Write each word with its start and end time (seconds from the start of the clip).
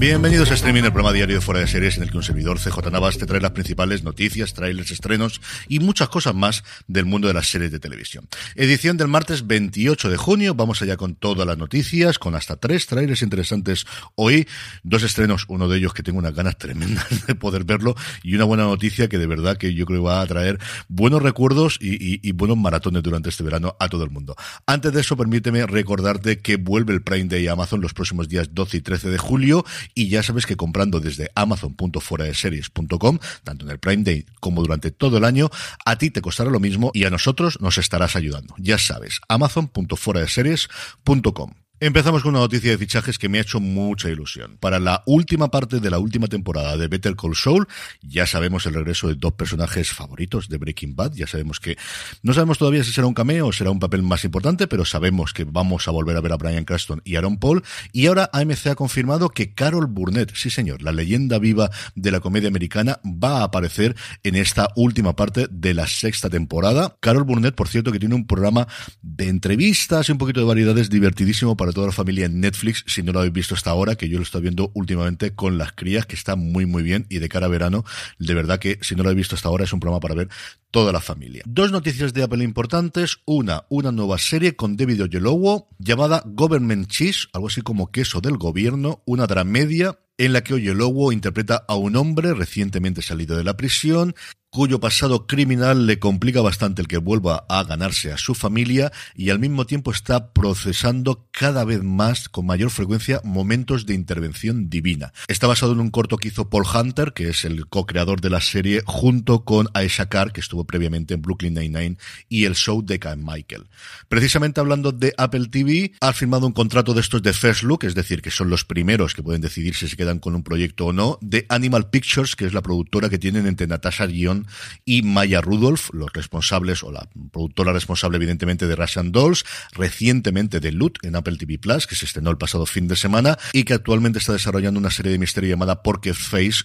Bienvenidos 0.00 0.50
a 0.50 0.54
Streaming, 0.54 0.84
el 0.84 0.92
programa 0.92 1.12
diario 1.12 1.34
de 1.34 1.42
Fuera 1.42 1.60
de 1.60 1.66
Series, 1.66 1.98
en 1.98 2.04
el 2.04 2.10
que 2.10 2.16
un 2.16 2.22
servidor 2.22 2.58
CJ 2.58 2.90
Navas 2.90 3.18
te 3.18 3.26
trae 3.26 3.38
las 3.38 3.50
principales 3.50 4.02
noticias, 4.02 4.54
trailers, 4.54 4.90
estrenos 4.92 5.42
y 5.68 5.78
muchas 5.78 6.08
cosas 6.08 6.34
más 6.34 6.64
del 6.88 7.04
mundo 7.04 7.28
de 7.28 7.34
las 7.34 7.50
series 7.50 7.70
de 7.70 7.80
televisión. 7.80 8.26
Edición 8.54 8.96
del 8.96 9.08
martes 9.08 9.46
28 9.46 10.08
de 10.08 10.16
junio, 10.16 10.54
vamos 10.54 10.80
allá 10.80 10.96
con 10.96 11.16
todas 11.16 11.46
las 11.46 11.58
noticias, 11.58 12.18
con 12.18 12.34
hasta 12.34 12.56
tres 12.56 12.86
trailers 12.86 13.20
interesantes 13.20 13.84
hoy, 14.14 14.48
dos 14.82 15.02
estrenos, 15.02 15.44
uno 15.48 15.68
de 15.68 15.76
ellos 15.76 15.92
que 15.92 16.02
tengo 16.02 16.18
unas 16.18 16.34
ganas 16.34 16.56
tremendas 16.56 17.26
de 17.26 17.34
poder 17.34 17.64
verlo, 17.64 17.94
y 18.22 18.34
una 18.36 18.44
buena 18.44 18.62
noticia 18.62 19.06
que 19.06 19.18
de 19.18 19.26
verdad 19.26 19.58
que 19.58 19.74
yo 19.74 19.84
creo 19.84 20.04
va 20.04 20.22
a 20.22 20.26
traer 20.26 20.58
buenos 20.88 21.20
recuerdos 21.20 21.76
y 21.78 22.32
buenos 22.32 22.56
maratones 22.56 23.02
durante 23.02 23.28
este 23.28 23.44
verano 23.44 23.76
a 23.78 23.90
todo 23.90 24.04
el 24.04 24.10
mundo. 24.10 24.34
Antes 24.64 24.94
de 24.94 25.02
eso, 25.02 25.14
permíteme 25.18 25.66
recordarte 25.66 26.38
que 26.38 26.56
vuelve 26.56 26.94
el 26.94 27.02
Prime 27.02 27.28
Day 27.28 27.48
a 27.48 27.52
Amazon 27.52 27.82
los 27.82 27.92
próximos 27.92 28.30
días 28.30 28.54
12 28.54 28.78
y 28.78 28.80
13 28.80 29.10
de 29.10 29.18
julio, 29.18 29.62
y 29.94 30.08
ya 30.08 30.22
sabes 30.22 30.46
que 30.46 30.56
comprando 30.56 31.00
desde 31.00 31.30
amazon.fueradeseries.com, 31.34 33.18
tanto 33.44 33.64
en 33.64 33.70
el 33.70 33.78
Prime 33.78 34.04
Day 34.04 34.24
como 34.40 34.62
durante 34.62 34.90
todo 34.90 35.18
el 35.18 35.24
año, 35.24 35.50
a 35.84 35.98
ti 35.98 36.10
te 36.10 36.22
costará 36.22 36.50
lo 36.50 36.60
mismo 36.60 36.90
y 36.94 37.04
a 37.04 37.10
nosotros 37.10 37.60
nos 37.60 37.76
estarás 37.78 38.16
ayudando. 38.16 38.54
Ya 38.58 38.78
sabes, 38.78 39.20
amazon.fueradeseries.com. 39.28 41.69
Empezamos 41.82 42.22
con 42.22 42.32
una 42.32 42.40
noticia 42.40 42.72
de 42.72 42.76
fichajes 42.76 43.16
que 43.16 43.30
me 43.30 43.38
ha 43.38 43.40
hecho 43.40 43.58
mucha 43.58 44.10
ilusión. 44.10 44.58
Para 44.60 44.78
la 44.78 45.02
última 45.06 45.50
parte 45.50 45.80
de 45.80 45.88
la 45.88 45.98
última 45.98 46.26
temporada 46.26 46.76
de 46.76 46.88
Better 46.88 47.16
Call 47.16 47.34
Saul, 47.34 47.66
ya 48.02 48.26
sabemos 48.26 48.66
el 48.66 48.74
regreso 48.74 49.08
de 49.08 49.14
dos 49.14 49.32
personajes 49.32 49.88
favoritos 49.88 50.50
de 50.50 50.58
Breaking 50.58 50.94
Bad. 50.94 51.14
Ya 51.14 51.26
sabemos 51.26 51.58
que 51.58 51.78
no 52.22 52.34
sabemos 52.34 52.58
todavía 52.58 52.84
si 52.84 52.92
será 52.92 53.06
un 53.06 53.14
cameo 53.14 53.46
o 53.46 53.52
será 53.54 53.70
un 53.70 53.78
papel 53.78 54.02
más 54.02 54.26
importante, 54.26 54.66
pero 54.66 54.84
sabemos 54.84 55.32
que 55.32 55.44
vamos 55.44 55.88
a 55.88 55.90
volver 55.90 56.18
a 56.18 56.20
ver 56.20 56.32
a 56.32 56.36
Brian 56.36 56.66
Cranston 56.66 57.00
y 57.02 57.16
Aaron 57.16 57.38
Paul. 57.38 57.64
Y 57.92 58.08
ahora 58.08 58.28
AMC 58.30 58.66
ha 58.66 58.74
confirmado 58.74 59.30
que 59.30 59.54
Carol 59.54 59.86
Burnett, 59.86 60.34
sí 60.34 60.50
señor, 60.50 60.82
la 60.82 60.92
leyenda 60.92 61.38
viva 61.38 61.70
de 61.94 62.10
la 62.10 62.20
comedia 62.20 62.48
americana, 62.48 63.00
va 63.06 63.38
a 63.38 63.44
aparecer 63.44 63.96
en 64.22 64.36
esta 64.36 64.68
última 64.76 65.16
parte 65.16 65.46
de 65.50 65.72
la 65.72 65.86
sexta 65.86 66.28
temporada. 66.28 66.94
Carol 67.00 67.24
Burnett, 67.24 67.54
por 67.54 67.68
cierto, 67.68 67.90
que 67.90 67.98
tiene 67.98 68.16
un 68.16 68.26
programa 68.26 68.68
de 69.00 69.28
entrevistas 69.28 70.10
y 70.10 70.12
un 70.12 70.18
poquito 70.18 70.40
de 70.40 70.46
variedades 70.46 70.90
divertidísimo 70.90 71.56
para 71.56 71.69
toda 71.72 71.86
la 71.86 71.92
familia 71.92 72.26
en 72.26 72.40
Netflix, 72.40 72.84
si 72.86 73.02
no 73.02 73.12
lo 73.12 73.20
habéis 73.20 73.32
visto 73.32 73.54
hasta 73.54 73.70
ahora, 73.70 73.96
que 73.96 74.08
yo 74.08 74.18
lo 74.18 74.22
estoy 74.22 74.42
viendo 74.42 74.70
últimamente 74.74 75.34
con 75.34 75.58
las 75.58 75.72
crías, 75.72 76.06
que 76.06 76.16
está 76.16 76.36
muy 76.36 76.66
muy 76.66 76.82
bien 76.82 77.06
y 77.08 77.18
de 77.18 77.28
cara 77.28 77.46
a 77.46 77.48
verano, 77.48 77.84
de 78.18 78.34
verdad 78.34 78.58
que 78.58 78.78
si 78.82 78.94
no 78.94 79.02
lo 79.02 79.10
habéis 79.10 79.22
visto 79.24 79.34
hasta 79.34 79.48
ahora 79.48 79.64
es 79.64 79.72
un 79.72 79.80
programa 79.80 80.00
para 80.00 80.14
ver 80.14 80.28
toda 80.70 80.92
la 80.92 81.00
familia. 81.00 81.42
Dos 81.46 81.72
noticias 81.72 82.12
de 82.12 82.22
Apple 82.22 82.44
importantes, 82.44 83.18
una, 83.24 83.64
una 83.68 83.92
nueva 83.92 84.18
serie 84.18 84.56
con 84.56 84.76
David 84.76 85.04
Oyelowo 85.04 85.68
llamada 85.78 86.22
Government 86.26 86.88
Cheese, 86.88 87.28
algo 87.32 87.48
así 87.48 87.62
como 87.62 87.90
queso 87.90 88.20
del 88.20 88.36
gobierno, 88.36 89.02
una 89.06 89.26
dramedia 89.26 89.98
en 90.18 90.34
la 90.34 90.42
que 90.42 90.54
Oyelowo 90.54 91.12
interpreta 91.12 91.64
a 91.66 91.76
un 91.76 91.96
hombre 91.96 92.34
recientemente 92.34 93.00
salido 93.00 93.36
de 93.36 93.44
la 93.44 93.56
prisión 93.56 94.14
cuyo 94.50 94.80
pasado 94.80 95.28
criminal 95.28 95.86
le 95.86 96.00
complica 96.00 96.40
bastante 96.40 96.82
el 96.82 96.88
que 96.88 96.98
vuelva 96.98 97.44
a 97.48 97.62
ganarse 97.62 98.10
a 98.10 98.18
su 98.18 98.34
familia 98.34 98.90
y 99.14 99.30
al 99.30 99.38
mismo 99.38 99.64
tiempo 99.64 99.92
está 99.92 100.32
procesando 100.32 101.28
cada 101.30 101.64
vez 101.64 101.84
más, 101.84 102.28
con 102.28 102.46
mayor 102.46 102.70
frecuencia, 102.70 103.20
momentos 103.22 103.86
de 103.86 103.94
intervención 103.94 104.68
divina. 104.68 105.12
Está 105.28 105.46
basado 105.46 105.72
en 105.72 105.78
un 105.78 105.90
corto 105.90 106.16
que 106.16 106.28
hizo 106.28 106.50
Paul 106.50 106.64
Hunter, 106.66 107.12
que 107.12 107.28
es 107.28 107.44
el 107.44 107.68
co-creador 107.68 108.20
de 108.20 108.30
la 108.30 108.40
serie, 108.40 108.82
junto 108.84 109.44
con 109.44 109.68
Aisha 109.72 110.06
Carr, 110.06 110.32
que 110.32 110.40
estuvo 110.40 110.64
previamente 110.64 111.14
en 111.14 111.22
Brooklyn 111.22 111.54
Nine-Nine, 111.54 111.96
y 112.28 112.44
el 112.44 112.56
show 112.56 112.82
de 112.84 112.98
Kyle 112.98 113.16
Michael. 113.18 113.68
Precisamente 114.08 114.58
hablando 114.58 114.90
de 114.90 115.14
Apple 115.16 115.46
TV, 115.46 115.92
ha 116.00 116.12
firmado 116.12 116.48
un 116.48 116.52
contrato 116.52 116.92
de 116.92 117.02
estos 117.02 117.22
de 117.22 117.32
First 117.32 117.62
Look, 117.62 117.84
es 117.84 117.94
decir, 117.94 118.20
que 118.20 118.32
son 118.32 118.50
los 118.50 118.64
primeros 118.64 119.14
que 119.14 119.22
pueden 119.22 119.42
decidir 119.42 119.76
si 119.76 119.86
se 119.86 119.96
quedan 119.96 120.18
con 120.18 120.34
un 120.34 120.42
proyecto 120.42 120.86
o 120.86 120.92
no, 120.92 121.18
de 121.20 121.46
Animal 121.48 121.88
Pictures, 121.90 122.34
que 122.34 122.46
es 122.46 122.52
la 122.52 122.62
productora 122.62 123.08
que 123.08 123.18
tienen 123.18 123.46
entre 123.46 123.68
Natasha 123.68 124.06
Guion 124.06 124.39
y 124.84 125.02
Maya 125.02 125.40
Rudolph, 125.40 125.90
los 125.92 126.12
responsables, 126.12 126.82
o 126.82 126.92
la 126.92 127.08
productora 127.32 127.72
responsable 127.72 128.16
evidentemente 128.16 128.66
de 128.66 128.76
Russian 128.76 129.12
Dolls, 129.12 129.44
recientemente 129.72 130.60
de 130.60 130.72
Loot 130.72 131.04
en 131.04 131.16
Apple 131.16 131.36
TV 131.36 131.58
Plus, 131.58 131.86
que 131.86 131.94
se 131.94 132.04
estrenó 132.04 132.30
el 132.30 132.38
pasado 132.38 132.66
fin 132.66 132.88
de 132.88 132.96
semana 132.96 133.38
y 133.52 133.64
que 133.64 133.74
actualmente 133.74 134.18
está 134.18 134.32
desarrollando 134.32 134.80
una 134.80 134.90
serie 134.90 135.12
de 135.12 135.18
misterio 135.18 135.50
llamada 135.50 135.82
Porque 135.82 136.14
Face 136.14 136.64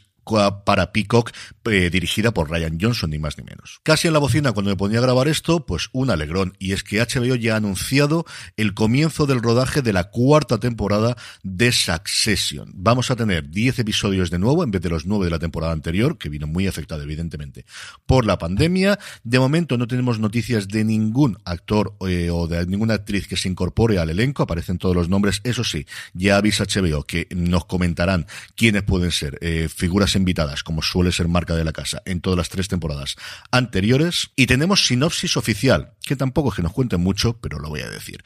para 0.65 0.91
Peacock, 0.91 1.31
eh, 1.65 1.89
dirigida 1.89 2.33
por 2.33 2.49
Ryan 2.49 2.77
Johnson, 2.79 3.09
ni 3.09 3.19
más 3.19 3.37
ni 3.37 3.43
menos. 3.43 3.79
Casi 3.83 4.07
en 4.07 4.13
la 4.13 4.19
bocina, 4.19 4.51
cuando 4.51 4.71
me 4.71 4.77
ponía 4.77 4.99
a 4.99 5.01
grabar 5.01 5.27
esto, 5.27 5.65
pues 5.65 5.89
un 5.93 6.09
alegrón, 6.09 6.53
y 6.59 6.73
es 6.73 6.83
que 6.83 6.99
HBO 6.99 7.35
ya 7.35 7.53
ha 7.53 7.57
anunciado 7.57 8.25
el 8.57 8.73
comienzo 8.73 9.25
del 9.25 9.41
rodaje 9.41 9.81
de 9.81 9.93
la 9.93 10.05
cuarta 10.05 10.59
temporada 10.59 11.15
de 11.43 11.71
Succession. 11.71 12.71
Vamos 12.73 13.11
a 13.11 13.15
tener 13.15 13.49
10 13.49 13.79
episodios 13.79 14.29
de 14.29 14.39
nuevo, 14.39 14.63
en 14.63 14.71
vez 14.71 14.81
de 14.81 14.89
los 14.89 15.05
9 15.05 15.25
de 15.25 15.31
la 15.31 15.39
temporada 15.39 15.73
anterior, 15.73 16.17
que 16.17 16.29
vino 16.29 16.47
muy 16.47 16.67
afectado, 16.67 17.01
evidentemente, 17.03 17.65
por 18.05 18.25
la 18.25 18.37
pandemia. 18.37 18.99
De 19.23 19.39
momento 19.39 19.77
no 19.77 19.87
tenemos 19.87 20.19
noticias 20.19 20.67
de 20.67 20.83
ningún 20.83 21.37
actor 21.45 21.95
eh, 22.07 22.29
o 22.31 22.47
de 22.47 22.65
ninguna 22.65 22.95
actriz 22.95 23.27
que 23.27 23.37
se 23.37 23.49
incorpore 23.49 23.99
al 23.99 24.09
elenco, 24.09 24.43
aparecen 24.43 24.77
todos 24.77 24.95
los 24.95 25.09
nombres, 25.09 25.41
eso 25.43 25.63
sí, 25.63 25.85
ya 26.13 26.37
avisa 26.37 26.65
HBO 26.65 27.03
que 27.03 27.27
nos 27.35 27.65
comentarán 27.65 28.25
quiénes 28.55 28.83
pueden 28.83 29.11
ser 29.11 29.37
eh, 29.41 29.67
figuras 29.73 30.14
invitadas, 30.15 30.63
como 30.63 30.81
suele 30.81 31.11
ser 31.11 31.27
marca 31.27 31.55
de 31.55 31.63
la 31.63 31.73
casa 31.73 32.01
en 32.05 32.21
todas 32.21 32.37
las 32.37 32.49
tres 32.49 32.67
temporadas 32.67 33.15
anteriores. 33.51 34.31
Y 34.35 34.47
tenemos 34.47 34.85
sinopsis 34.85 35.37
oficial, 35.37 35.93
que 36.05 36.15
tampoco 36.15 36.49
es 36.49 36.55
que 36.55 36.63
nos 36.63 36.73
cuenten 36.73 37.01
mucho, 37.01 37.39
pero 37.39 37.59
lo 37.59 37.69
voy 37.69 37.81
a 37.81 37.89
decir. 37.89 38.23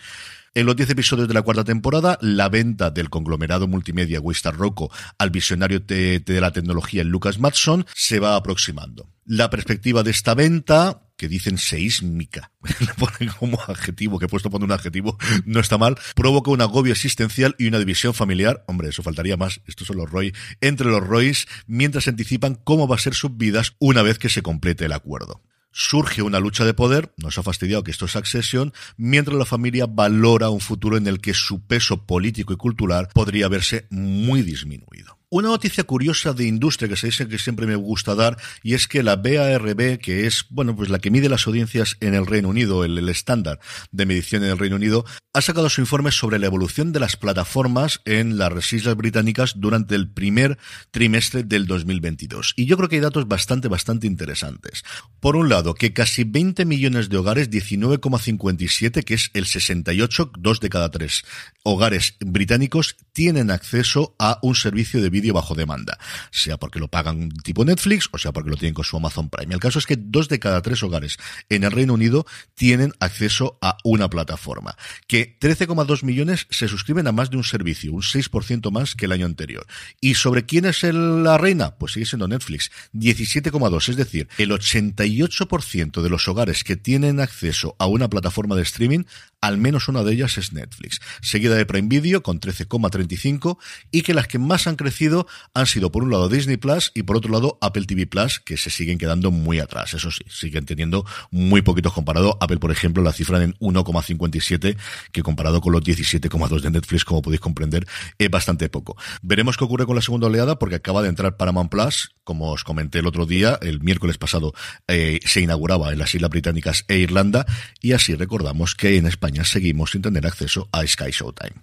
En 0.55 0.65
los 0.65 0.75
10 0.75 0.89
episodios 0.89 1.27
de 1.27 1.33
la 1.33 1.43
cuarta 1.43 1.63
temporada, 1.63 2.17
la 2.21 2.49
venta 2.49 2.89
del 2.89 3.09
conglomerado 3.09 3.67
multimedia 3.67 4.19
Wistar 4.19 4.55
Rocco 4.55 4.91
al 5.17 5.29
visionario 5.29 5.79
de, 5.79 6.19
de, 6.19 6.41
la 6.41 6.51
tecnología 6.51 7.03
Lucas 7.03 7.39
Matson 7.39 7.85
se 7.93 8.19
va 8.19 8.35
aproximando. 8.35 9.07
La 9.25 9.49
perspectiva 9.49 10.01
de 10.01 10.11
esta 10.11 10.33
venta 10.33 11.08
que 11.19 11.27
dicen 11.27 11.57
seísmica, 11.57 12.53
le 12.79 12.93
ponen 12.93 13.29
como 13.37 13.61
adjetivo, 13.61 14.17
que 14.17 14.25
he 14.25 14.29
puesto 14.29 14.49
poner 14.49 14.65
un 14.65 14.71
adjetivo, 14.71 15.17
no 15.45 15.59
está 15.59 15.77
mal, 15.77 15.97
provoca 16.15 16.49
un 16.49 16.61
agobio 16.61 16.93
existencial 16.93 17.55
y 17.59 17.67
una 17.67 17.77
división 17.77 18.13
familiar, 18.13 18.63
hombre, 18.67 18.87
eso 18.87 19.03
faltaría 19.03 19.35
más, 19.35 19.59
estos 19.67 19.87
son 19.87 19.97
los 19.97 20.09
Roy, 20.09 20.33
entre 20.61 20.87
los 20.87 21.05
Roys, 21.05 21.45
mientras 21.67 22.07
anticipan 22.07 22.55
cómo 22.55 22.87
va 22.87 22.95
a 22.95 22.99
ser 22.99 23.13
sus 23.15 23.35
vidas 23.35 23.75
una 23.79 24.01
vez 24.01 24.17
que 24.17 24.29
se 24.29 24.41
complete 24.41 24.85
el 24.85 24.93
acuerdo. 24.93 25.43
Surge 25.71 26.21
una 26.21 26.39
lucha 26.39 26.63
de 26.63 26.73
poder, 26.73 27.13
nos 27.17 27.37
ha 27.37 27.43
fastidiado 27.43 27.83
que 27.83 27.91
esto 27.91 28.05
es 28.05 28.15
Accession, 28.15 28.73
mientras 28.95 29.37
la 29.37 29.45
familia 29.45 29.87
valora 29.87 30.49
un 30.49 30.61
futuro 30.61 30.95
en 30.95 31.05
el 31.05 31.19
que 31.19 31.33
su 31.33 31.67
peso 31.67 32.05
político 32.05 32.53
y 32.53 32.57
cultural 32.57 33.09
podría 33.13 33.49
verse 33.49 33.87
muy 33.89 34.41
disminuido. 34.41 35.18
Una 35.31 35.49
noticia 35.49 35.83
curiosa 35.83 36.33
de 36.33 36.47
industria 36.47 36.89
que 36.89 36.95
se 36.95 37.05
dice 37.05 37.27
que 37.27 37.37
siempre 37.37 37.67
me 37.67 37.75
gusta 37.75 38.15
dar 38.15 38.35
y 38.63 38.73
es 38.73 38.87
que 38.87 39.03
la 39.03 39.15
BARB, 39.15 39.99
que 39.99 40.25
es, 40.25 40.45
bueno, 40.49 40.75
pues 40.75 40.89
la 40.89 40.97
que 40.97 41.11
mide 41.11 41.29
las 41.29 41.45
audiencias 41.45 41.97
en 41.99 42.15
el 42.15 42.25
Reino 42.25 42.49
Unido, 42.49 42.83
el, 42.83 43.07
estándar 43.09 43.59
de 43.91 44.07
medición 44.07 44.43
en 44.43 44.49
el 44.49 44.57
Reino 44.57 44.77
Unido, 44.77 45.05
ha 45.31 45.41
sacado 45.41 45.69
su 45.69 45.81
informe 45.81 46.11
sobre 46.11 46.39
la 46.39 46.47
evolución 46.47 46.91
de 46.91 46.99
las 46.99 47.15
plataformas 47.15 48.01
en 48.05 48.39
las 48.39 48.73
Islas 48.73 48.95
Británicas 48.95 49.53
durante 49.57 49.93
el 49.93 50.09
primer 50.11 50.57
trimestre 50.89 51.43
del 51.43 51.67
2022. 51.67 52.55
Y 52.57 52.65
yo 52.65 52.75
creo 52.77 52.89
que 52.89 52.95
hay 52.95 53.01
datos 53.01 53.27
bastante, 53.27 53.67
bastante 53.67 54.07
interesantes. 54.07 54.83
Por 55.19 55.35
un 55.35 55.47
lado, 55.47 55.75
que 55.75 55.93
casi 55.93 56.23
20 56.23 56.65
millones 56.65 57.07
de 57.07 57.17
hogares, 57.17 57.51
19,57, 57.51 59.03
que 59.03 59.13
es 59.13 59.29
el 59.35 59.45
68, 59.45 60.31
dos 60.39 60.59
de 60.59 60.69
cada 60.69 60.89
tres 60.89 61.23
hogares 61.61 62.15
británicos, 62.19 62.97
tienen 63.13 63.51
acceso 63.51 64.15
a 64.17 64.39
un 64.41 64.55
servicio 64.55 65.01
de 65.03 65.18
vídeo 65.19 65.33
bajo 65.33 65.55
demanda, 65.55 65.97
sea 66.31 66.57
porque 66.57 66.79
lo 66.79 66.87
pagan 66.87 67.29
tipo 67.43 67.65
Netflix 67.65 68.09
o 68.11 68.17
sea 68.17 68.31
porque 68.31 68.49
lo 68.49 68.57
tienen 68.57 68.73
con 68.73 68.85
su 68.85 68.97
Amazon 68.97 69.29
Prime. 69.29 69.53
El 69.53 69.59
caso 69.59 69.79
es 69.79 69.85
que 69.85 69.97
dos 69.97 70.29
de 70.29 70.39
cada 70.39 70.61
tres 70.61 70.81
hogares 70.83 71.17
en 71.49 71.63
el 71.63 71.71
Reino 71.71 71.93
Unido 71.93 72.25
tienen 72.55 72.93
acceso 72.99 73.57
a 73.61 73.77
una 73.83 74.09
plataforma, 74.09 74.75
que 75.07 75.37
13,2 75.39 76.03
millones 76.03 76.47
se 76.49 76.67
suscriben 76.67 77.07
a 77.07 77.11
más 77.11 77.29
de 77.29 77.37
un 77.37 77.43
servicio, 77.43 77.93
un 77.93 78.01
6% 78.01 78.71
más 78.71 78.95
que 78.95 79.05
el 79.05 79.11
año 79.11 79.25
anterior. 79.25 79.65
¿Y 79.99 80.15
sobre 80.15 80.45
quién 80.45 80.65
es 80.65 80.83
la 80.83 81.37
reina? 81.37 81.75
Pues 81.75 81.93
sigue 81.93 82.05
siendo 82.05 82.27
Netflix, 82.27 82.71
17,2, 82.93 83.89
es 83.89 83.95
decir, 83.95 84.29
el 84.37 84.51
88% 84.51 86.01
de 86.01 86.09
los 86.09 86.27
hogares 86.27 86.63
que 86.63 86.75
tienen 86.75 87.19
acceso 87.19 87.75
a 87.79 87.87
una 87.87 88.09
plataforma 88.09 88.55
de 88.55 88.63
streaming, 88.63 89.03
al 89.41 89.57
menos 89.57 89.87
una 89.87 90.03
de 90.03 90.13
ellas 90.13 90.37
es 90.37 90.53
Netflix, 90.53 90.99
seguida 91.21 91.55
de 91.55 91.65
Prime 91.65 91.87
Video 91.87 92.23
con 92.23 92.39
13,35 92.39 93.57
y 93.91 94.01
que 94.01 94.13
las 94.13 94.27
que 94.27 94.39
más 94.39 94.67
han 94.67 94.75
crecido 94.75 95.27
han 95.53 95.65
sido 95.65 95.91
por 95.91 96.03
un 96.03 96.11
lado 96.11 96.29
Disney 96.29 96.57
Plus 96.57 96.91
y 96.93 97.03
por 97.03 97.17
otro 97.17 97.31
lado 97.31 97.57
Apple 97.61 97.85
TV 97.85 98.07
Plus, 98.07 98.39
que 98.39 98.57
se 98.57 98.69
siguen 98.69 98.97
quedando 98.97 99.31
muy 99.31 99.59
atrás. 99.59 99.93
Eso 99.93 100.11
sí, 100.11 100.23
siguen 100.27 100.65
teniendo 100.65 101.05
muy 101.31 101.61
poquitos 101.61 101.93
comparado. 101.93 102.37
Apple, 102.41 102.57
por 102.57 102.71
ejemplo, 102.71 103.03
la 103.03 103.13
cifra 103.13 103.41
en 103.43 103.53
1,57, 103.55 104.77
que 105.11 105.23
comparado 105.23 105.61
con 105.61 105.73
los 105.73 105.81
17,2 105.81 106.61
de 106.61 106.71
Netflix, 106.71 107.05
como 107.05 107.21
podéis 107.21 107.41
comprender, 107.41 107.87
es 108.17 108.29
bastante 108.29 108.69
poco. 108.69 108.97
Veremos 109.21 109.57
qué 109.57 109.63
ocurre 109.63 109.85
con 109.85 109.95
la 109.95 110.01
segunda 110.01 110.27
oleada, 110.27 110.59
porque 110.59 110.75
acaba 110.75 111.01
de 111.01 111.09
entrar 111.09 111.37
Paramount 111.37 111.71
Plus, 111.71 112.15
como 112.23 112.51
os 112.51 112.63
comenté 112.63 112.99
el 112.99 113.07
otro 113.07 113.25
día, 113.25 113.57
el 113.61 113.81
miércoles 113.81 114.17
pasado 114.17 114.53
eh, 114.87 115.19
se 115.25 115.41
inauguraba 115.41 115.91
en 115.91 115.99
las 115.99 116.13
Islas 116.13 116.29
Británicas 116.29 116.85
e 116.87 116.97
Irlanda, 116.97 117.45
y 117.81 117.93
así 117.93 118.15
recordamos 118.15 118.75
que 118.75 118.97
en 118.97 119.07
España 119.07 119.28
seguimos 119.45 119.91
sin 119.91 120.01
tener 120.01 120.25
acceso 120.25 120.67
a 120.71 120.85
Sky 120.85 121.11
Showtime. 121.11 121.61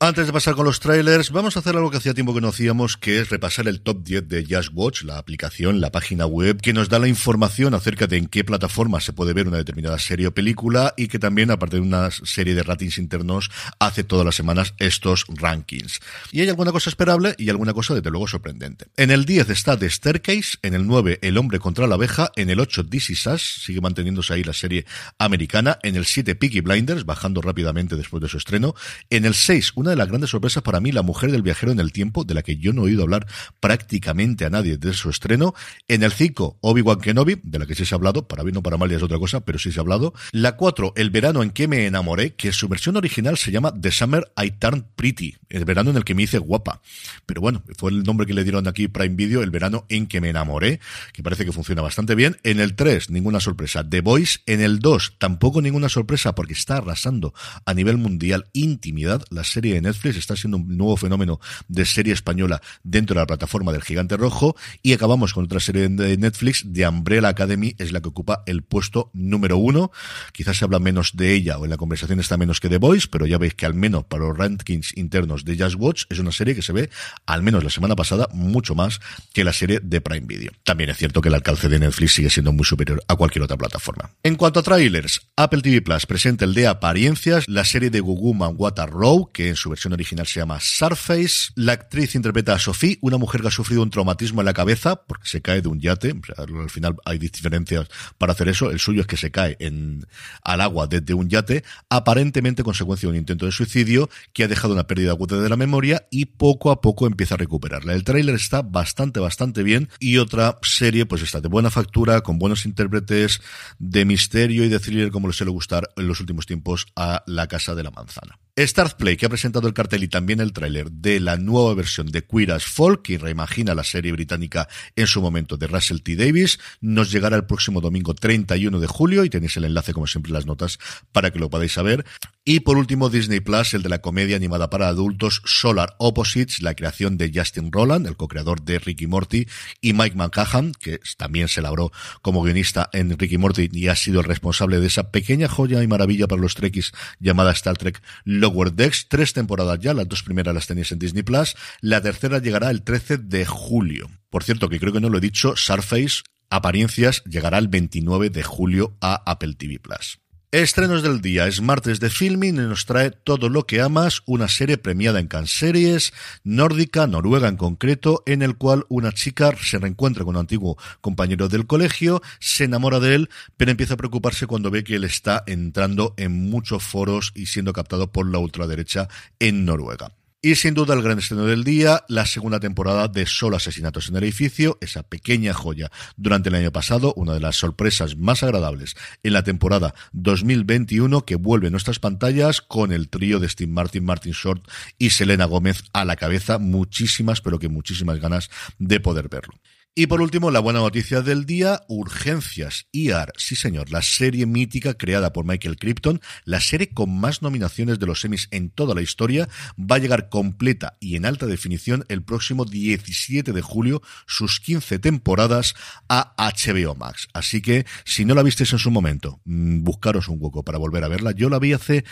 Antes 0.00 0.28
de 0.28 0.32
pasar 0.32 0.54
con 0.54 0.64
los 0.64 0.78
trailers, 0.78 1.32
vamos 1.32 1.56
a 1.56 1.58
hacer 1.58 1.74
algo 1.74 1.90
que 1.90 1.96
hacía 1.96 2.14
tiempo 2.14 2.32
que 2.32 2.40
no 2.40 2.46
hacíamos, 2.46 2.96
que 2.96 3.18
es 3.18 3.30
repasar 3.30 3.66
el 3.66 3.80
top 3.80 4.04
10 4.04 4.28
de 4.28 4.46
Just 4.48 4.70
Watch, 4.72 5.02
la 5.02 5.18
aplicación, 5.18 5.80
la 5.80 5.90
página 5.90 6.24
web, 6.24 6.60
que 6.60 6.72
nos 6.72 6.88
da 6.88 7.00
la 7.00 7.08
información 7.08 7.74
acerca 7.74 8.06
de 8.06 8.16
en 8.16 8.28
qué 8.28 8.44
plataforma 8.44 9.00
se 9.00 9.12
puede 9.12 9.32
ver 9.32 9.48
una 9.48 9.56
determinada 9.56 9.98
serie 9.98 10.28
o 10.28 10.32
película 10.32 10.94
y 10.96 11.08
que 11.08 11.18
también, 11.18 11.50
aparte 11.50 11.78
de 11.78 11.82
una 11.82 12.12
serie 12.12 12.54
de 12.54 12.62
ratings 12.62 12.98
internos, 12.98 13.50
hace 13.80 14.04
todas 14.04 14.24
las 14.24 14.36
semanas 14.36 14.72
estos 14.78 15.24
rankings. 15.26 15.98
Y 16.30 16.42
hay 16.42 16.48
alguna 16.48 16.70
cosa 16.70 16.90
esperable 16.90 17.34
y 17.36 17.50
alguna 17.50 17.74
cosa, 17.74 17.92
desde 17.92 18.10
luego, 18.10 18.28
sorprendente. 18.28 18.86
En 18.96 19.10
el 19.10 19.24
10 19.24 19.50
está 19.50 19.76
The 19.76 19.90
Staircase, 19.90 20.58
en 20.62 20.74
el 20.74 20.86
9 20.86 21.18
El 21.22 21.36
hombre 21.38 21.58
contra 21.58 21.88
la 21.88 21.96
abeja, 21.96 22.30
en 22.36 22.50
el 22.50 22.60
8 22.60 22.86
This 22.86 23.10
Is 23.10 23.26
Us, 23.26 23.42
sigue 23.64 23.80
manteniéndose 23.80 24.32
ahí 24.32 24.44
la 24.44 24.52
serie 24.52 24.86
americana, 25.18 25.80
en 25.82 25.96
el 25.96 26.06
7 26.06 26.36
Peaky 26.36 26.60
Blinders, 26.60 27.04
bajando 27.04 27.42
rápidamente 27.42 27.96
después 27.96 28.22
de 28.22 28.28
su 28.28 28.36
estreno, 28.36 28.76
en 29.10 29.24
el 29.24 29.34
6 29.34 29.72
una 29.74 29.87
de 29.88 29.96
las 29.96 30.08
grandes 30.08 30.30
sorpresas 30.30 30.62
para 30.62 30.80
mí, 30.80 30.92
La 30.92 31.02
mujer 31.02 31.30
del 31.32 31.42
viajero 31.42 31.72
en 31.72 31.80
el 31.80 31.92
tiempo, 31.92 32.24
de 32.24 32.34
la 32.34 32.42
que 32.42 32.56
yo 32.56 32.72
no 32.72 32.82
he 32.82 32.86
oído 32.86 33.02
hablar 33.02 33.26
prácticamente 33.60 34.44
a 34.44 34.50
nadie 34.50 34.76
desde 34.76 34.96
su 34.96 35.10
estreno. 35.10 35.54
En 35.86 36.02
el 36.02 36.12
5, 36.12 36.58
Obi-Wan 36.60 37.00
Kenobi, 37.00 37.40
de 37.42 37.58
la 37.58 37.66
que 37.66 37.74
sí 37.74 37.84
se 37.84 37.94
ha 37.94 37.96
hablado, 37.96 38.28
para 38.28 38.42
bien 38.42 38.56
o 38.56 38.62
para 38.62 38.76
mal 38.76 38.90
ya 38.90 38.96
es 38.96 39.02
otra 39.02 39.18
cosa, 39.18 39.40
pero 39.40 39.58
sí 39.58 39.72
se 39.72 39.80
ha 39.80 39.82
hablado. 39.82 40.14
La 40.32 40.56
4, 40.56 40.92
El 40.96 41.10
verano 41.10 41.42
en 41.42 41.50
que 41.50 41.68
me 41.68 41.86
enamoré, 41.86 42.34
que 42.34 42.52
su 42.52 42.68
versión 42.68 42.96
original 42.96 43.36
se 43.36 43.50
llama 43.50 43.72
The 43.78 43.90
Summer 43.90 44.32
I 44.36 44.52
Turned 44.52 44.84
Pretty, 44.96 45.36
el 45.48 45.64
verano 45.64 45.90
en 45.90 45.96
el 45.96 46.04
que 46.04 46.14
me 46.14 46.22
hice 46.22 46.38
guapa. 46.38 46.80
Pero 47.26 47.40
bueno, 47.40 47.62
fue 47.76 47.90
el 47.90 48.02
nombre 48.02 48.26
que 48.26 48.34
le 48.34 48.44
dieron 48.44 48.66
aquí 48.68 48.88
Prime 48.88 49.14
Video, 49.14 49.42
El 49.42 49.50
verano 49.50 49.86
en 49.88 50.06
que 50.06 50.20
me 50.20 50.30
enamoré, 50.30 50.80
que 51.12 51.22
parece 51.22 51.44
que 51.44 51.52
funciona 51.52 51.82
bastante 51.82 52.14
bien. 52.14 52.36
En 52.42 52.60
el 52.60 52.74
3, 52.74 53.10
ninguna 53.10 53.40
sorpresa. 53.40 53.88
The 53.88 54.00
Voice. 54.00 54.40
En 54.46 54.60
el 54.60 54.78
2, 54.78 55.14
tampoco 55.18 55.62
ninguna 55.62 55.88
sorpresa 55.88 56.34
porque 56.34 56.52
está 56.52 56.78
arrasando 56.78 57.34
a 57.64 57.74
nivel 57.74 57.98
mundial 57.98 58.46
intimidad 58.52 59.22
la 59.30 59.44
serie 59.44 59.76
Netflix 59.80 60.16
está 60.16 60.36
siendo 60.36 60.58
un 60.58 60.76
nuevo 60.76 60.96
fenómeno 60.96 61.40
de 61.68 61.84
serie 61.84 62.12
española 62.12 62.60
dentro 62.82 63.14
de 63.14 63.20
la 63.20 63.26
plataforma 63.26 63.72
del 63.72 63.82
Gigante 63.82 64.16
Rojo. 64.16 64.56
Y 64.82 64.92
acabamos 64.92 65.32
con 65.34 65.44
otra 65.44 65.60
serie 65.60 65.88
de 65.88 66.16
Netflix, 66.16 66.62
de 66.66 66.86
Umbrella 66.88 67.28
Academy, 67.28 67.74
es 67.78 67.92
la 67.92 68.00
que 68.00 68.08
ocupa 68.08 68.42
el 68.46 68.62
puesto 68.62 69.10
número 69.12 69.58
uno. 69.58 69.90
Quizás 70.32 70.56
se 70.56 70.64
habla 70.64 70.78
menos 70.78 71.16
de 71.16 71.34
ella 71.34 71.58
o 71.58 71.64
en 71.64 71.70
la 71.70 71.76
conversación 71.76 72.20
está 72.20 72.36
menos 72.36 72.60
que 72.60 72.68
de 72.68 72.78
Voice, 72.78 73.08
pero 73.10 73.26
ya 73.26 73.38
veis 73.38 73.54
que 73.54 73.66
al 73.66 73.74
menos 73.74 74.04
para 74.04 74.24
los 74.24 74.36
rankings 74.36 74.96
internos 74.96 75.44
de 75.44 75.56
Just 75.56 75.76
Watch 75.78 76.04
es 76.08 76.18
una 76.18 76.32
serie 76.32 76.54
que 76.54 76.62
se 76.62 76.72
ve, 76.72 76.90
al 77.26 77.42
menos 77.42 77.64
la 77.64 77.70
semana 77.70 77.96
pasada, 77.96 78.28
mucho 78.32 78.74
más 78.74 79.00
que 79.32 79.44
la 79.44 79.52
serie 79.52 79.80
de 79.82 80.00
Prime 80.00 80.26
Video. 80.26 80.52
También 80.64 80.90
es 80.90 80.96
cierto 80.96 81.20
que 81.20 81.28
el 81.28 81.34
alcance 81.34 81.68
de 81.68 81.78
Netflix 81.78 82.14
sigue 82.14 82.30
siendo 82.30 82.52
muy 82.52 82.64
superior 82.64 83.02
a 83.08 83.16
cualquier 83.16 83.42
otra 83.44 83.56
plataforma. 83.56 84.10
En 84.22 84.36
cuanto 84.36 84.60
a 84.60 84.62
trailers, 84.62 85.28
Apple 85.36 85.62
TV 85.62 85.82
Plus 85.82 86.06
presenta 86.06 86.44
el 86.44 86.54
de 86.54 86.66
Apariencias, 86.66 87.44
la 87.48 87.64
serie 87.64 87.90
de 87.90 88.00
Gugu 88.00 88.34
Manwater 88.34 88.88
Row, 88.88 89.30
que 89.32 89.48
en 89.48 89.56
su 89.56 89.67
versión 89.68 89.92
original 89.92 90.26
se 90.26 90.40
llama 90.40 90.58
Surface. 90.60 91.52
La 91.54 91.72
actriz 91.72 92.14
interpreta 92.14 92.54
a 92.54 92.58
Sophie, 92.58 92.98
una 93.00 93.18
mujer 93.18 93.40
que 93.40 93.48
ha 93.48 93.50
sufrido 93.50 93.82
un 93.82 93.90
traumatismo 93.90 94.40
en 94.40 94.46
la 94.46 94.52
cabeza 94.52 95.02
porque 95.06 95.28
se 95.28 95.42
cae 95.42 95.60
de 95.60 95.68
un 95.68 95.80
yate. 95.80 96.14
al 96.36 96.70
final 96.70 96.96
hay 97.04 97.18
diferencias 97.18 97.88
para 98.18 98.32
hacer 98.32 98.48
eso. 98.48 98.70
El 98.70 98.78
suyo 98.78 99.02
es 99.02 99.06
que 99.06 99.16
se 99.16 99.30
cae 99.30 99.56
en, 99.60 100.06
al 100.42 100.60
agua 100.60 100.86
desde 100.86 101.14
un 101.14 101.28
yate, 101.28 101.64
aparentemente 101.88 102.62
consecuencia 102.62 103.06
de 103.06 103.10
un 103.12 103.18
intento 103.18 103.46
de 103.46 103.52
suicidio 103.52 104.10
que 104.32 104.44
ha 104.44 104.48
dejado 104.48 104.74
una 104.74 104.86
pérdida 104.86 105.12
aguda 105.12 105.40
de 105.40 105.48
la 105.48 105.56
memoria 105.56 106.06
y 106.10 106.26
poco 106.26 106.70
a 106.70 106.80
poco 106.80 107.06
empieza 107.06 107.34
a 107.34 107.38
recuperarla. 107.38 107.94
El 107.94 108.04
tráiler 108.04 108.34
está 108.34 108.62
bastante, 108.62 109.20
bastante 109.20 109.62
bien 109.62 109.88
y 109.98 110.18
otra 110.18 110.58
serie 110.62 111.06
pues 111.06 111.22
está 111.22 111.40
de 111.40 111.48
buena 111.48 111.70
factura, 111.70 112.20
con 112.20 112.38
buenos 112.38 112.66
intérpretes, 112.66 113.40
de 113.78 114.04
misterio 114.04 114.64
y 114.64 114.68
de 114.68 114.80
thriller 114.80 115.10
como 115.10 115.28
le 115.28 115.34
suele 115.34 115.50
gustar 115.50 115.88
en 115.96 116.08
los 116.08 116.20
últimos 116.20 116.46
tiempos 116.46 116.86
a 116.96 117.22
La 117.26 117.46
Casa 117.46 117.74
de 117.74 117.82
la 117.82 117.90
Manzana. 117.90 118.38
Start 118.66 118.96
Play, 118.96 119.16
que 119.16 119.26
ha 119.26 119.28
presentado 119.28 119.68
el 119.68 119.74
cartel 119.74 120.02
y 120.02 120.08
también 120.08 120.40
el 120.40 120.52
tráiler 120.52 120.90
de 120.90 121.20
la 121.20 121.36
nueva 121.36 121.74
versión 121.74 122.08
de 122.08 122.24
Queer 122.24 122.50
as 122.50 122.64
Folk, 122.64 123.02
que 123.02 123.16
reimagina 123.16 123.72
la 123.72 123.84
serie 123.84 124.10
británica 124.10 124.68
en 124.96 125.06
su 125.06 125.22
momento 125.22 125.56
de 125.56 125.68
Russell 125.68 126.00
T. 126.00 126.16
Davis, 126.16 126.58
nos 126.80 127.12
llegará 127.12 127.36
el 127.36 127.46
próximo 127.46 127.80
domingo 127.80 128.14
31 128.14 128.80
de 128.80 128.86
julio 128.88 129.24
y 129.24 129.30
tenéis 129.30 129.56
el 129.58 129.64
enlace, 129.64 129.92
como 129.92 130.08
siempre, 130.08 130.30
en 130.30 130.34
las 130.34 130.46
notas 130.46 130.78
para 131.12 131.30
que 131.30 131.38
lo 131.38 131.50
podáis 131.50 131.72
saber. 131.72 132.04
Y 132.50 132.60
por 132.60 132.78
último, 132.78 133.10
Disney 133.10 133.40
Plus, 133.40 133.74
el 133.74 133.82
de 133.82 133.90
la 133.90 133.98
comedia 133.98 134.34
animada 134.34 134.70
para 134.70 134.88
adultos 134.88 135.42
Solar 135.44 135.94
Opposites, 135.98 136.62
la 136.62 136.72
creación 136.72 137.18
de 137.18 137.30
Justin 137.30 137.70
Roland, 137.70 138.06
el 138.06 138.16
co-creador 138.16 138.62
de 138.62 138.78
Ricky 138.78 139.06
Morty, 139.06 139.46
y 139.82 139.92
Mike 139.92 140.16
McCahan, 140.16 140.72
que 140.72 140.98
también 141.18 141.48
se 141.48 141.60
labró 141.60 141.92
como 142.22 142.42
guionista 142.42 142.88
en 142.94 143.18
Ricky 143.18 143.36
Morty 143.36 143.68
y 143.70 143.88
ha 143.88 143.96
sido 143.96 144.20
el 144.20 144.24
responsable 144.24 144.80
de 144.80 144.86
esa 144.86 145.10
pequeña 145.10 145.46
joya 145.46 145.82
y 145.82 145.86
maravilla 145.88 146.26
para 146.26 146.40
los 146.40 146.54
Trekkies 146.54 146.92
llamada 147.20 147.52
Star 147.52 147.76
Trek 147.76 148.00
Lower 148.24 148.72
Decks, 148.72 149.08
tres 149.10 149.34
temporadas 149.34 149.78
ya, 149.80 149.92
las 149.92 150.08
dos 150.08 150.22
primeras 150.22 150.54
las 150.54 150.66
tenéis 150.66 150.90
en 150.90 151.00
Disney 151.00 151.24
Plus, 151.24 151.54
la 151.82 152.00
tercera 152.00 152.38
llegará 152.38 152.70
el 152.70 152.82
13 152.82 153.18
de 153.18 153.44
julio. 153.44 154.08
Por 154.30 154.42
cierto, 154.42 154.70
que 154.70 154.80
creo 154.80 154.94
que 154.94 155.02
no 155.02 155.10
lo 155.10 155.18
he 155.18 155.20
dicho, 155.20 155.54
Surface 155.54 156.22
Apariencias 156.48 157.22
llegará 157.24 157.58
el 157.58 157.68
29 157.68 158.30
de 158.30 158.42
julio 158.42 158.96
a 159.02 159.22
Apple 159.30 159.52
TV 159.52 159.78
Plus. 159.78 160.18
Estrenos 160.50 161.02
del 161.02 161.20
día, 161.20 161.46
es 161.46 161.60
martes 161.60 162.00
de 162.00 162.08
filming 162.08 162.54
y 162.54 162.60
nos 162.60 162.86
trae 162.86 163.10
Todo 163.10 163.50
lo 163.50 163.66
que 163.66 163.82
amas, 163.82 164.22
una 164.24 164.48
serie 164.48 164.78
premiada 164.78 165.20
en 165.20 165.28
Cannes 165.28 165.50
Series, 165.50 166.14
nórdica, 166.42 167.06
noruega 167.06 167.48
en 167.48 167.58
concreto, 167.58 168.22
en 168.24 168.40
el 168.40 168.56
cual 168.56 168.86
una 168.88 169.12
chica 169.12 169.54
se 169.60 169.78
reencuentra 169.78 170.24
con 170.24 170.36
un 170.36 170.40
antiguo 170.40 170.78
compañero 171.02 171.48
del 171.48 171.66
colegio, 171.66 172.22
se 172.40 172.64
enamora 172.64 172.98
de 172.98 173.14
él, 173.14 173.30
pero 173.58 173.72
empieza 173.72 173.92
a 173.92 173.98
preocuparse 173.98 174.46
cuando 174.46 174.70
ve 174.70 174.84
que 174.84 174.94
él 174.94 175.04
está 175.04 175.44
entrando 175.46 176.14
en 176.16 176.48
muchos 176.48 176.82
foros 176.82 177.30
y 177.34 177.44
siendo 177.44 177.74
captado 177.74 178.10
por 178.10 178.26
la 178.26 178.38
ultraderecha 178.38 179.06
en 179.38 179.66
Noruega. 179.66 180.17
Y 180.40 180.54
sin 180.54 180.74
duda 180.74 180.94
el 180.94 181.02
gran 181.02 181.18
estreno 181.18 181.46
del 181.46 181.64
día, 181.64 182.04
la 182.06 182.24
segunda 182.24 182.60
temporada 182.60 183.08
de 183.08 183.26
Solo 183.26 183.56
Asesinatos 183.56 184.08
en 184.08 184.14
el 184.14 184.22
Edificio, 184.22 184.78
esa 184.80 185.02
pequeña 185.02 185.52
joya 185.52 185.90
durante 186.16 186.48
el 186.48 186.54
año 186.54 186.70
pasado, 186.70 187.12
una 187.16 187.34
de 187.34 187.40
las 187.40 187.56
sorpresas 187.56 188.16
más 188.16 188.44
agradables 188.44 188.94
en 189.24 189.32
la 189.32 189.42
temporada 189.42 189.96
2021 190.12 191.24
que 191.24 191.34
vuelve 191.34 191.66
a 191.66 191.70
nuestras 191.70 191.98
pantallas 191.98 192.60
con 192.60 192.92
el 192.92 193.08
trío 193.08 193.40
de 193.40 193.48
Steve 193.48 193.72
Martin, 193.72 194.04
Martin 194.04 194.30
Short 194.30 194.64
y 194.96 195.10
Selena 195.10 195.44
Gómez 195.44 195.82
a 195.92 196.04
la 196.04 196.14
cabeza. 196.14 196.58
Muchísimas, 196.58 197.40
pero 197.40 197.58
que 197.58 197.68
muchísimas 197.68 198.20
ganas 198.20 198.48
de 198.78 199.00
poder 199.00 199.28
verlo. 199.28 199.54
Y 199.98 200.06
por 200.06 200.20
último, 200.20 200.52
la 200.52 200.60
buena 200.60 200.78
noticia 200.78 201.22
del 201.22 201.44
día, 201.44 201.82
Urgencias 201.88 202.86
ER, 202.92 203.32
sí 203.36 203.56
señor, 203.56 203.90
la 203.90 204.00
serie 204.00 204.46
mítica 204.46 204.94
creada 204.94 205.32
por 205.32 205.44
Michael 205.44 205.76
Crichton, 205.76 206.20
la 206.44 206.60
serie 206.60 206.90
con 206.90 207.18
más 207.18 207.42
nominaciones 207.42 207.98
de 207.98 208.06
los 208.06 208.20
semis 208.20 208.46
en 208.52 208.70
toda 208.70 208.94
la 208.94 209.02
historia, 209.02 209.48
va 209.76 209.96
a 209.96 209.98
llegar 209.98 210.28
completa 210.28 210.96
y 211.00 211.16
en 211.16 211.26
alta 211.26 211.46
definición 211.46 212.04
el 212.06 212.22
próximo 212.22 212.64
17 212.64 213.52
de 213.52 213.60
julio, 213.60 214.00
sus 214.28 214.60
15 214.60 215.00
temporadas 215.00 215.74
a 216.08 216.32
HBO 216.38 216.94
Max. 216.94 217.26
Así 217.32 217.60
que, 217.60 217.84
si 218.04 218.24
no 218.24 218.36
la 218.36 218.44
visteis 218.44 218.72
en 218.72 218.78
su 218.78 218.92
momento, 218.92 219.40
mm, 219.46 219.82
buscaros 219.82 220.28
un 220.28 220.38
hueco 220.38 220.62
para 220.62 220.78
volver 220.78 221.02
a 221.02 221.08
verla. 221.08 221.32
Yo 221.32 221.50
la 221.50 221.58
vi 221.58 221.72
hace 221.72 222.04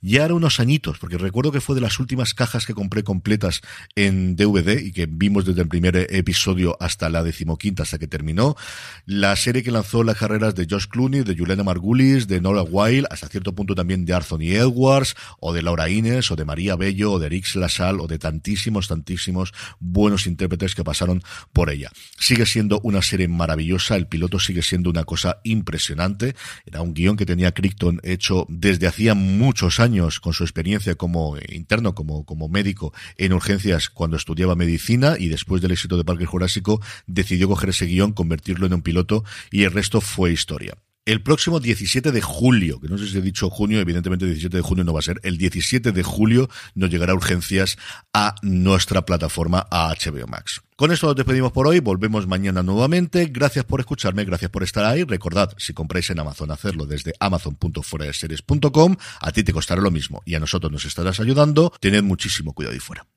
ya 0.00 0.32
unos 0.32 0.60
añitos, 0.60 1.00
porque 1.00 1.18
recuerdo 1.18 1.50
que 1.50 1.60
fue 1.60 1.74
de 1.74 1.80
las 1.80 1.98
últimas 1.98 2.34
cajas 2.34 2.66
que 2.66 2.74
compré 2.74 3.02
completas 3.02 3.62
en 3.96 4.36
DVD 4.36 4.80
y 4.80 4.92
que 4.92 5.06
vimos 5.06 5.44
desde 5.44 5.62
el 5.62 5.68
primer 5.68 5.96
episodio 6.08 6.76
hasta 6.78 7.08
la 7.08 7.31
decimoquinta 7.32 7.82
hasta 7.82 7.98
que 7.98 8.06
terminó. 8.06 8.56
La 9.06 9.34
serie 9.36 9.62
que 9.62 9.70
lanzó 9.70 10.04
las 10.04 10.16
carreras 10.16 10.54
de 10.54 10.66
Josh 10.68 10.86
Clooney, 10.86 11.24
de 11.24 11.36
Juliana 11.36 11.64
Margulis, 11.64 12.28
de 12.28 12.40
Nora 12.40 12.62
Wilde, 12.62 13.08
hasta 13.10 13.28
cierto 13.28 13.54
punto 13.54 13.74
también 13.74 14.04
de 14.04 14.14
Anthony 14.14 14.52
Edwards, 14.52 15.16
o 15.40 15.52
de 15.52 15.62
Laura 15.62 15.88
Innes, 15.88 16.30
o 16.30 16.36
de 16.36 16.44
María 16.44 16.76
Bello, 16.76 17.12
o 17.12 17.18
de 17.18 17.28
Rix 17.28 17.56
Lasal, 17.56 18.00
o 18.00 18.06
de 18.06 18.18
tantísimos, 18.18 18.88
tantísimos 18.88 19.52
buenos 19.80 20.26
intérpretes 20.26 20.74
que 20.74 20.84
pasaron 20.84 21.22
por 21.52 21.70
ella. 21.70 21.90
Sigue 22.18 22.46
siendo 22.46 22.80
una 22.82 23.02
serie 23.02 23.28
maravillosa, 23.28 23.96
el 23.96 24.06
piloto 24.06 24.38
sigue 24.38 24.62
siendo 24.62 24.90
una 24.90 25.04
cosa 25.04 25.40
impresionante. 25.44 26.36
Era 26.66 26.82
un 26.82 26.94
guion 26.94 27.16
que 27.16 27.26
tenía 27.26 27.52
Crichton 27.52 28.00
hecho 28.04 28.46
desde 28.48 28.86
hacía 28.86 29.14
muchos 29.14 29.80
años 29.80 30.20
con 30.20 30.32
su 30.32 30.44
experiencia 30.44 30.94
como 30.94 31.36
interno, 31.48 31.94
como, 31.94 32.24
como 32.24 32.48
médico 32.48 32.92
en 33.16 33.32
urgencias 33.32 33.88
cuando 33.88 34.16
estudiaba 34.16 34.54
medicina 34.54 35.16
y 35.18 35.28
después 35.28 35.62
del 35.62 35.72
éxito 35.72 35.96
de 35.96 36.04
Parque 36.04 36.26
Jurásico 36.26 36.80
decidió 37.12 37.48
coger 37.48 37.70
ese 37.70 37.86
guion, 37.86 38.12
convertirlo 38.12 38.66
en 38.66 38.74
un 38.74 38.82
piloto 38.82 39.24
y 39.50 39.64
el 39.64 39.72
resto 39.72 40.00
fue 40.00 40.32
historia. 40.32 40.74
El 41.04 41.20
próximo 41.20 41.58
17 41.58 42.12
de 42.12 42.20
julio, 42.20 42.80
que 42.80 42.86
no 42.86 42.96
sé 42.96 43.08
si 43.08 43.18
he 43.18 43.22
dicho 43.22 43.50
junio, 43.50 43.80
evidentemente 43.80 44.24
el 44.24 44.30
17 44.30 44.58
de 44.58 44.62
junio 44.62 44.84
no 44.84 44.92
va 44.92 45.00
a 45.00 45.02
ser, 45.02 45.18
el 45.24 45.36
17 45.36 45.90
de 45.90 46.02
julio 46.04 46.48
nos 46.76 46.90
llegará 46.90 47.12
urgencias 47.12 47.76
a 48.14 48.36
nuestra 48.42 49.04
plataforma 49.04 49.66
a 49.68 49.92
HBO 49.92 50.28
Max. 50.28 50.62
Con 50.76 50.92
esto 50.92 51.08
nos 51.08 51.16
despedimos 51.16 51.50
por 51.50 51.66
hoy, 51.66 51.80
volvemos 51.80 52.28
mañana 52.28 52.62
nuevamente. 52.62 53.26
Gracias 53.26 53.64
por 53.64 53.80
escucharme, 53.80 54.24
gracias 54.24 54.52
por 54.52 54.62
estar 54.62 54.84
ahí. 54.84 55.02
Recordad, 55.02 55.52
si 55.58 55.72
compráis 55.72 56.08
en 56.10 56.20
Amazon, 56.20 56.52
hacerlo 56.52 56.86
desde 56.86 57.14
amazon.fueradeseries.com. 57.18 58.96
A 59.20 59.32
ti 59.32 59.42
te 59.42 59.52
costará 59.52 59.82
lo 59.82 59.90
mismo 59.90 60.22
y 60.24 60.36
a 60.36 60.40
nosotros 60.40 60.70
nos 60.70 60.84
estarás 60.84 61.18
ayudando. 61.18 61.72
Tened 61.80 62.04
muchísimo 62.04 62.52
cuidado 62.52 62.76
y 62.76 62.80
fuera. 62.80 63.08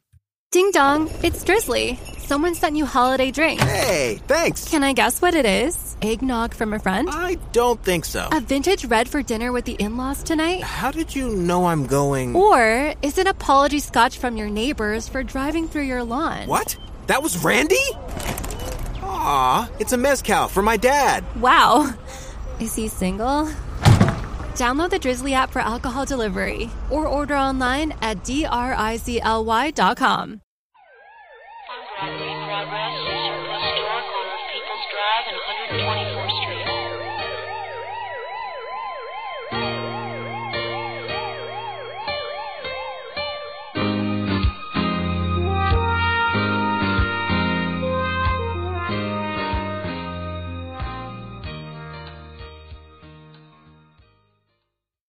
Ding 0.55 0.71
dong, 0.71 1.11
it's 1.21 1.43
Drizzly. 1.43 1.99
Someone 2.17 2.55
sent 2.55 2.77
you 2.77 2.85
holiday 2.85 3.29
drinks. 3.29 3.61
Hey, 3.61 4.21
thanks. 4.25 4.69
Can 4.69 4.83
I 4.85 4.93
guess 4.93 5.21
what 5.21 5.35
it 5.35 5.45
is? 5.45 5.97
Eggnog 6.01 6.53
from 6.53 6.71
a 6.71 6.79
friend? 6.79 7.09
I 7.11 7.35
don't 7.51 7.83
think 7.83 8.05
so. 8.05 8.29
A 8.31 8.39
vintage 8.39 8.85
red 8.85 9.09
for 9.09 9.21
dinner 9.21 9.51
with 9.51 9.65
the 9.65 9.73
in 9.73 9.97
laws 9.97 10.23
tonight? 10.23 10.63
How 10.63 10.91
did 10.91 11.13
you 11.13 11.35
know 11.35 11.65
I'm 11.65 11.85
going? 11.87 12.37
Or 12.37 12.93
is 13.01 13.17
it 13.17 13.27
apology 13.27 13.79
scotch 13.79 14.17
from 14.17 14.37
your 14.37 14.49
neighbors 14.49 15.09
for 15.09 15.23
driving 15.23 15.67
through 15.67 15.87
your 15.91 16.05
lawn? 16.05 16.47
What? 16.47 16.77
That 17.07 17.21
was 17.21 17.43
Randy? 17.43 17.75
Aw, 19.03 19.69
it's 19.79 19.91
a 19.91 19.97
mezcal 19.97 20.47
for 20.47 20.61
my 20.61 20.77
dad. 20.77 21.25
Wow. 21.35 21.93
Is 22.61 22.73
he 22.75 22.87
single? 22.87 23.51
Download 24.55 24.89
the 24.89 24.99
Drizzly 24.99 25.33
app 25.33 25.51
for 25.51 25.59
alcohol 25.59 26.05
delivery 26.05 26.69
or 26.89 27.07
order 27.07 27.35
online 27.35 27.93
at 28.01 28.23
drizly.com. 28.23 29.25
Progress 32.65 32.97
is 32.97 33.21
your 33.29 33.45
historic 33.45 34.07
on 34.09 34.25
People's 34.49 34.85
Drive 34.89 35.25
and 35.29 35.37
124th 35.37 36.34